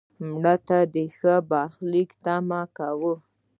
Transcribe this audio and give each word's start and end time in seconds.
مړه 0.31 0.55
ته 0.67 0.77
د 0.93 0.95
ښه 1.17 1.33
برخلیک 1.51 2.09
تمه 2.23 2.61
کوو 2.77 3.13